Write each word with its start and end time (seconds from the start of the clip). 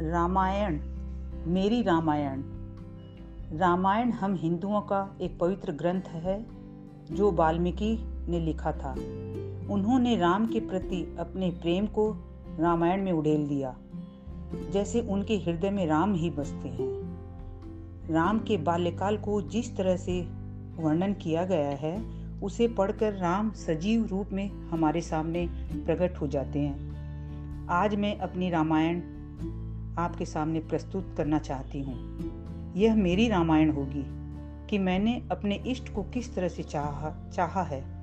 रामायण, 0.00 0.80
मेरी 1.46 1.82
रामायण। 1.82 2.42
रामायण 3.58 4.10
हम 4.10 4.34
हिंदुओं 4.34 4.80
का 4.80 5.16
एक 5.20 5.38
पवित्र 5.38 5.72
ग्रंथ 5.72 6.02
है, 6.02 6.46
जो 7.12 7.32
वाल्मीकि 7.32 7.98
ने 8.28 8.40
लिखा 8.40 8.72
था। 8.72 8.92
उन्होंने 9.72 10.16
राम 10.16 10.46
के 10.46 10.60
प्रति 10.60 11.16
अपने 11.18 11.50
प्रेम 11.50 11.86
को 11.86 12.16
रामायण 12.58 13.02
में 13.02 13.12
उड़ेल 13.12 13.48
दिया। 13.48 13.76
जैसे 14.70 15.00
उनके 15.00 15.36
हृदय 15.36 15.70
में 15.70 15.86
राम 15.86 16.14
ही 16.14 16.30
बसते 16.30 16.68
हैं। 16.68 17.18
राम 18.10 18.38
के 18.38 18.56
बाल्यकाल 18.56 19.16
को 19.16 19.42
जिस 19.42 19.76
तरह 19.76 19.96
से 19.96 20.20
वर्णन 20.76 21.12
किया 21.12 21.44
गया 21.44 21.68
है, 21.68 22.22
उसे 22.40 22.68
पढ़कर 22.68 23.12
राम 23.12 23.50
सजीव 23.50 24.06
रूप 24.06 24.26
में 24.32 24.50
हमारे 24.68 25.00
सामने 25.00 25.48
प्रकट 25.72 26.20
हो 26.20 26.26
जाते 26.26 26.58
हैं। 26.58 26.92
आज 27.68 27.94
मैं 27.94 28.18
अपनी 28.18 28.50
रामायण 28.50 29.02
आपके 29.98 30.24
सामने 30.24 30.60
प्रस्तुत 30.60 31.14
करना 31.16 31.38
चाहती 31.38 31.80
हूँ। 31.82 32.18
यह 32.76 32.94
मेरी 32.94 33.28
रामायण 33.28 33.72
होगी 33.72 34.04
कि 34.66 34.78
मैंने 34.78 35.22
अपने 35.30 35.54
इष्ट 35.54 35.94
को 35.94 36.02
किस 36.02 36.34
तरह 36.34 36.48
से 36.48 36.62
चाहा 36.62 37.30
चाहा 37.30 37.62
है। 37.62 38.02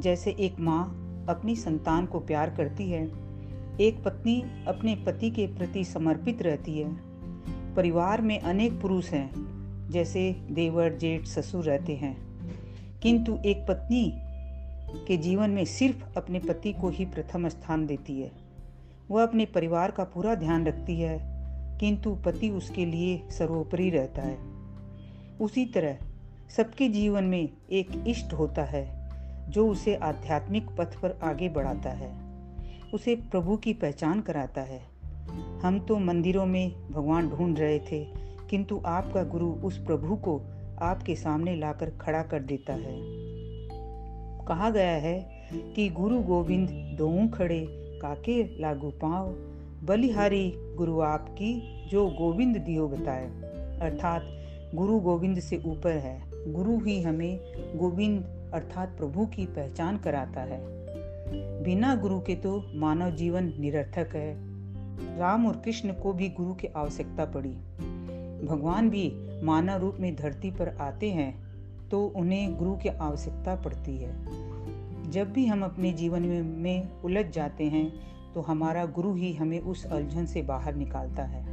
जैसे 0.00 0.30
एक 0.30 0.60
माँ 0.60 0.96
अपनी 1.28 1.56
संतान 1.56 2.06
को 2.06 2.20
प्यार 2.20 2.50
करती 2.50 2.90
है, 2.90 3.04
एक 3.80 4.04
पत्नी 4.04 4.64
अपने 4.68 4.96
पति 4.96 5.30
के 5.30 5.46
प्रति 5.46 5.84
समर्पित 5.84 6.42
रहती 6.42 6.78
है। 6.78 6.96
परिवार 7.74 8.22
में 8.22 8.40
अनेक 8.40 8.80
पुरुष 8.80 9.10
हैं, 9.10 9.30
जैसे 9.90 10.32
देवर, 10.50 10.92
जेठ, 10.92 11.24
ससुर 11.24 11.64
रहते 11.64 11.96
हैं। 11.96 12.30
किंतु 13.02 13.38
एक 13.46 13.66
पत्नी 13.68 14.12
के 15.06 15.16
जीवन 15.16 15.50
में 15.50 15.64
सिर्फ़ 15.64 16.18
अपने 16.18 16.38
पति 16.38 16.72
को 16.72 16.88
ही 16.88 17.04
प्रथम 17.04 17.48
स्थान 17.48 17.86
देती 17.86 18.20
है। 18.20 18.49
वह 19.10 19.22
अपने 19.22 19.44
परिवार 19.44 19.90
का 19.90 20.04
पूरा 20.04 20.34
ध्यान 20.34 20.66
रखती 20.66 21.00
है, 21.00 21.30
किंतु 21.78 22.14
पति 22.14 22.50
उसके 22.50 22.84
लिए 22.84 23.22
सर्वोपरि 23.30 23.90
रहता 23.90 24.22
है। 24.22 24.38
उसी 25.40 25.64
तरह 25.66 25.98
सबके 26.56 26.88
जीवन 26.88 27.24
में 27.24 27.48
एक 27.70 28.04
इष्ट 28.08 28.32
होता 28.32 28.62
है, 28.62 29.00
जो 29.50 29.68
उसे 29.68 29.94
आध्यात्मिक 29.94 30.66
पथ 30.78 31.00
पर 31.00 31.18
आगे 31.22 31.48
बढ़ाता 31.48 31.90
है। 31.90 32.30
उसे 32.94 33.14
प्रभु 33.14 33.56
की 33.56 33.72
पहचान 33.72 34.20
कराता 34.20 34.60
है। 34.60 34.82
हम 35.62 35.80
तो 35.80 35.98
मंदिरों 35.98 36.46
में 36.46 36.90
भगवान 36.90 37.28
ढूंढ 37.28 37.58
रहे 37.58 37.78
थे, 37.78 38.04
किंतु 38.50 38.82
आपका 38.86 39.22
गुरु 39.22 39.52
उस 39.52 39.78
प्रभु 39.78 40.16
को 40.16 40.42
आपके 40.80 41.14
सामने 41.14 41.56
लाकर 41.56 41.90
खड़ा 41.90 42.22
कर 42.22 42.42
देता 42.42 42.72
है। 42.72 43.00
कहा 44.46 44.70
गया 44.70 44.92
है 44.92 45.30
कि 45.74 45.88
गुरु 45.88 46.20
गोविंद 46.20 46.68
दो 46.70 47.28
खड़े 47.28 47.79
काके 48.00 48.42
लागू 48.60 48.90
पाओ 48.90 49.28
बलिहारी 49.84 50.52
गुरु 50.76 51.00
आपकी 51.00 51.52
जो 51.88 52.06
गोविंद 52.10 52.56
दियो 52.56 52.88
बताए। 52.88 53.26
अर्थात 53.80 54.22
गुरु 54.74 54.98
गोविंद 55.00 55.38
से 55.40 55.56
ऊपर 55.66 55.92
है। 55.92 56.52
गुरु 56.52 56.78
ही 56.78 57.00
हमें 57.02 57.38
गोविंद 57.78 58.50
अर्थात 58.54 58.96
प्रभु 58.98 59.26
की 59.26 59.46
पहचान 59.46 59.98
कराता 59.98 60.40
है। 60.40 60.60
बिना 61.64 61.94
गुरु 61.94 62.20
के 62.20 62.34
तो 62.36 62.62
मानव 62.74 63.10
जीवन 63.10 63.52
निरर्थक 63.58 64.14
है। 64.16 64.30
राम 65.18 65.46
और 65.46 65.56
कृष्ण 65.56 65.92
को 65.92 66.12
भी 66.12 66.28
गुरु 66.28 66.54
की 66.54 66.66
आवश्यकता 66.66 67.24
पड़ी। 67.24 67.54
भगवान 68.46 68.90
भी 68.90 69.12
मानव 69.44 69.80
रूप 69.80 69.96
में 70.00 70.14
धरती 70.16 70.50
पर 70.50 70.68
आते 70.80 71.10
हैं 71.10 71.32
तो 71.88 72.06
उन्हें 72.06 72.56
गुरु 72.56 72.76
की 72.76 72.88
आवश्यकता 72.88 73.54
पड़ती 73.56 73.96
है। 73.98 74.12
जब 75.10 75.32
भी 75.32 75.46
हम 75.46 75.62
अपने 75.62 75.92
जीवन 75.92 76.22
में, 76.22 76.42
में 76.42 77.02
उलझ 77.02 77.26
जाते 77.26 77.64
हैं 77.64 77.92
तो 78.34 78.40
हमारा 78.40 78.84
गुरु 78.86 79.14
ही 79.14 79.32
हमें 79.32 79.60
उस 79.60 79.86
उलझन 79.86 80.26
से 80.26 80.42
बाहर 80.42 80.74
निकालता 80.74 81.22
है। 81.22 81.44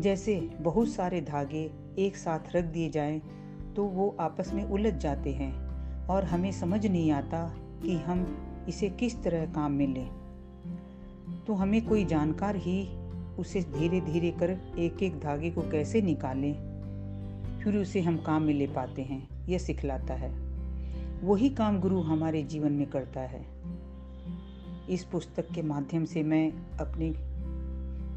जैसे 0.00 0.50
बहुत 0.60 0.88
सारे 0.88 1.20
धागे 1.20 1.70
एक 1.98 2.16
साथ 2.16 2.40
रख 2.56 2.64
दिए 2.64 2.90
जाएँ 2.90 3.20
तो 3.76 3.84
वो 3.84 4.16
आपस 4.20 4.52
में 4.54 4.64
उलझ 4.64 4.94
जाते 4.94 5.32
हैं 5.32 5.52
और 6.06 6.24
हमें 6.24 6.52
समझ 6.52 6.86
नहीं 6.86 7.12
आता 7.12 7.54
कि 7.82 7.96
हम 7.96 8.26
इसे 8.68 8.90
किस 8.90 9.22
तरह 9.22 9.46
काम 9.46 9.72
में 9.72 9.86
लें। 9.86 10.10
तो 11.46 11.54
हमें 11.54 11.86
कोई 11.86 12.04
जानकार 12.04 12.56
ही 12.56 12.88
उसे 13.38 13.60
धीरे 13.60 14.00
धीरे 14.00 14.30
कर 14.30 14.50
एक 14.78 15.02
एक 15.02 15.20
धागे 15.20 15.50
को 15.50 15.62
कैसे 15.62 16.02
निकालें 16.02 16.52
फिर 17.64 17.76
उसे 17.76 18.00
हम 18.00 18.16
काम 18.16 18.42
में 18.42 18.54
ले 18.54 18.66
पाते 18.66 19.02
हैं 19.02 19.46
यह 19.48 19.58
सिखलाता 19.58 20.14
है। 20.14 20.49
वही 21.22 21.48
काम 21.50 21.80
गुरु 21.80 22.00
हमारे 22.00 22.42
जीवन 22.42 22.72
में 22.72 22.86
करता 22.86 23.20
है। 23.20 23.46
इस 24.90 25.04
पुस्तक 25.04 25.50
के 25.54 25.62
माध्यम 25.62 26.04
से 26.04 26.22
मैं 26.22 26.52
अपने 26.80 27.12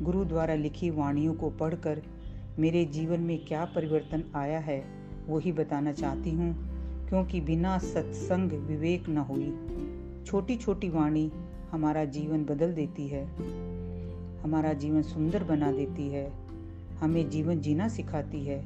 गुरु 0.06 0.25
द्वारा 0.25 0.56
लिखी 0.56 0.90
वाणियों 0.90 1.34
को 1.34 1.50
पढ़कर 1.50 2.02
मेरे 2.59 2.86
जीवन 2.86 3.19
में 3.19 3.46
क्या 3.46 3.66
परिवर्तन 3.66 4.24
आया 4.36 4.59
है, 4.59 4.84
वही 5.28 5.52
बताना 5.52 5.92
चाहती 5.92 6.31
हूँ, 6.31 6.56
क्योंकि 7.09 7.42
बिना 7.42 7.78
सत्संग 7.78 8.52
विवेक 8.52 9.09
न 9.09 9.18
हुई। 9.18 9.53
छोटी 10.25 10.56
छोटी 10.56 10.90
वाणी 10.90 11.31
हमारा 11.72 12.06
जीवन 12.06 12.46
बदल 12.46 12.74
देती 12.74 13.08
है, 13.08 13.25
हमारा 14.42 14.74
जीवन 14.74 15.02
सुंदर 15.02 15.44
बना 15.44 15.72
देती 15.72 16.09
है, 16.09 16.31
हमें 17.00 17.30
जीवन 17.30 17.59
जीना 17.59 17.88
सिखाती 17.88 18.46
है। 18.46 18.63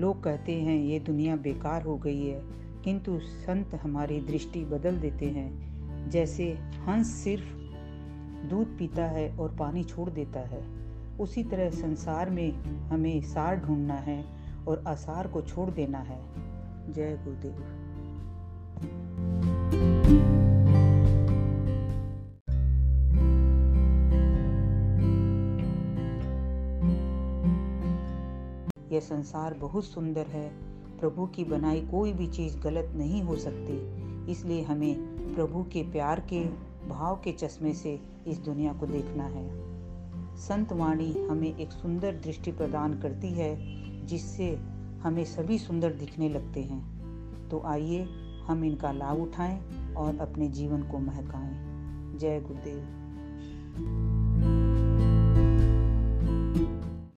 लोग 0.00 0.22
कहते 0.22 0.52
हैं, 0.52 0.78
ये 0.78 1.00
दुनिया 1.00 1.36
बेकार 1.36 1.82
हो 1.82 1.96
गई 1.96 2.26
है 2.26 2.60
किंतु 2.84 3.18
संत 3.18 3.74
हमारी 3.74 4.20
दृष्टि 4.20 4.64
बदल 4.64 4.96
देते 4.96 5.26
हैं। 5.26 5.70
जैसे 6.10 6.52
हंस 6.54 7.06
सिर्फ़ 7.06 7.60
दूध 8.46 8.78
पीता 8.78 9.04
है 9.04 9.36
और 9.36 9.56
पानी 9.56 9.84
छोड़ 9.84 10.10
देता 10.10 10.40
है। 10.40 10.80
उसी 11.20 11.44
तरह 11.44 11.70
संसार 11.70 12.30
में 12.30 12.52
हमें 12.88 13.20
सार 13.22 13.56
ढूंढना 13.56 13.94
है 13.94 14.24
और 14.68 14.84
आसार 14.86 15.28
को 15.28 15.42
छोड़ 15.42 15.70
देना 15.70 15.98
है। 15.98 16.20
जय 16.92 17.18
गुरुदेव। 17.24 17.54
यह 28.92 29.00
संसार 29.00 29.54
बहुत 29.54 29.84
सुंदर 29.84 30.26
है। 30.26 30.69
प्रभु 31.00 31.26
की 31.26 31.44
बनाई 31.44 31.80
कोई 31.80 32.12
भी 32.12 32.26
चीज़ 32.26 32.58
गलत 32.58 32.92
नहीं 32.96 33.22
हो 33.22 33.36
सकती। 33.36 34.00
इसलिए 34.32 34.62
हमें 34.62 34.94
प्रभु 35.34 35.62
के 35.62 35.82
प्यार 35.82 36.20
के, 36.20 36.44
भाव 36.88 37.16
के 37.16 37.32
चश्मे 37.32 37.74
से 37.74 38.00
इस 38.26 38.38
दुनिया 38.38 38.72
को 38.72 38.86
देखना 38.86 39.24
है। 39.24 39.70
संत 40.36 40.72
वाणी 40.72 41.12
हमें 41.30 41.58
एक 41.58 41.70
सुंदर 41.70 42.12
दृष्टि 42.12 42.52
प्रदान 42.52 43.00
करती 43.00 43.28
है, 43.28 43.56
जिससे 44.06 44.60
हमें 45.02 45.24
सभी 45.24 45.58
सुंदर 45.58 45.92
दिखने 45.92 46.28
लगते 46.28 46.60
हैं। 46.60 47.00
तो 47.48 47.60
आइए 47.60 48.06
हम 48.46 48.64
इनका 48.64 48.92
लाभ 48.92 49.18
उठाएँ 49.18 49.60
और 49.94 50.18
अपने 50.18 50.48
जीवन 50.48 50.82
को 50.82 50.98
महकाएँ। 50.98 51.70
जय 52.18 52.40
गुरुदेव। 52.40 52.96